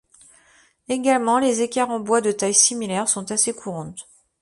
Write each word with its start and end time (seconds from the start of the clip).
Également, 0.89 1.37
les 1.37 1.61
équerres 1.61 1.91
en 1.91 1.99
bois 1.99 2.21
de 2.21 2.31
taille 2.31 2.55
similaire 2.55 3.07
sont 3.07 3.31
assez 3.31 3.53
courantes. 3.53 4.07